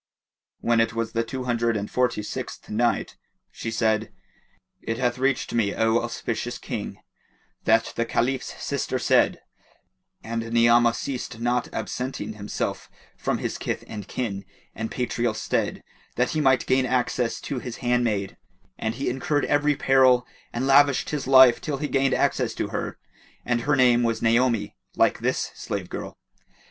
When 0.61 0.79
it 0.81 0.95
was 0.95 1.11
the 1.11 1.23
Two 1.23 1.43
Hundred 1.43 1.77
and 1.77 1.87
Forty 1.87 2.23
sixth 2.23 2.67
Night, 2.71 3.17
She 3.51 3.69
said, 3.69 4.11
It 4.81 4.97
hath 4.97 5.19
reached 5.19 5.53
me, 5.53 5.75
O 5.75 5.99
auspicious 5.99 6.57
King, 6.57 6.97
that 7.65 7.93
the 7.95 8.03
Caliph's 8.03 8.59
sister 8.59 8.97
said, 8.97 9.41
"And 10.23 10.51
Ni'amah 10.53 10.95
ceased 10.95 11.39
not 11.39 11.71
absenting 11.71 12.33
himself 12.33 12.89
from 13.15 13.37
his 13.37 13.59
kith 13.59 13.83
and 13.85 14.07
kin 14.07 14.43
and 14.73 14.89
patrial 14.89 15.35
stead, 15.35 15.83
that 16.15 16.31
he 16.31 16.41
might 16.41 16.65
gain 16.65 16.87
access 16.87 17.39
to 17.41 17.59
his 17.59 17.77
handmaid, 17.85 18.37
and 18.79 18.95
he 18.95 19.07
incurred 19.07 19.45
every 19.45 19.75
peril 19.75 20.25
and 20.51 20.65
lavished 20.65 21.11
his 21.11 21.27
life 21.27 21.61
till 21.61 21.77
he 21.77 21.87
gained 21.87 22.15
access 22.15 22.55
to 22.55 22.69
her, 22.69 22.97
and 23.45 23.61
her 23.61 23.75
name 23.75 24.01
was 24.01 24.19
Naomi, 24.19 24.75
like 24.95 25.19
this 25.19 25.51
slave 25.53 25.91
girl. 25.91 26.17